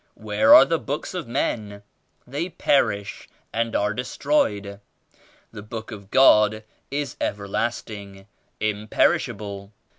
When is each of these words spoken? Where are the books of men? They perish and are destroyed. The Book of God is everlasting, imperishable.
Where 0.15 0.55
are 0.55 0.65
the 0.65 0.79
books 0.79 1.13
of 1.13 1.27
men? 1.27 1.83
They 2.25 2.49
perish 2.49 3.29
and 3.53 3.75
are 3.75 3.93
destroyed. 3.93 4.79
The 5.51 5.61
Book 5.61 5.91
of 5.91 6.09
God 6.09 6.63
is 6.89 7.15
everlasting, 7.21 8.25
imperishable. 8.59 9.73